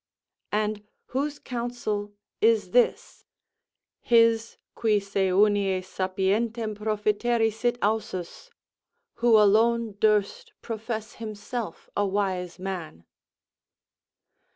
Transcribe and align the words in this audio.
And 0.51 0.87
whose 1.09 1.37
counsel 1.37 2.15
is 2.41 2.71
this? 2.71 3.23
His, 3.99 4.57
qui 4.73 4.99
se 4.99 5.27
unies 5.29 5.83
sapiervtem 5.85 6.73
profiteri 6.75 7.51
sit 7.53 7.77
ausus; 7.83 8.49
"who 9.21 9.37
alone 9.37 9.97
durst 9.99 10.53
profess 10.63 11.13
himself 11.21 11.87
a 11.95 12.07
wise 12.07 12.57
man." 12.57 13.05